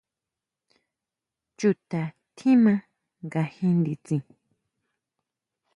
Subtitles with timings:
[1.57, 2.01] ¿Chuta
[2.35, 2.79] tjiman
[3.25, 4.23] ngajin nditsin?